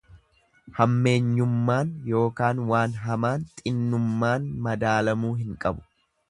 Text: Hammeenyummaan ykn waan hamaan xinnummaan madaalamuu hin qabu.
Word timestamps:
Hammeenyummaan 0.77 1.91
ykn 2.21 2.63
waan 2.71 2.97
hamaan 3.03 3.45
xinnummaan 3.61 4.49
madaalamuu 4.69 5.35
hin 5.45 5.55
qabu. 5.67 5.87